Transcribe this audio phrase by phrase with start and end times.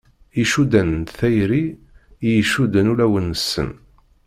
[0.43, 1.63] Icuddan n tayri
[2.27, 3.69] i icudden ulawen-nsen.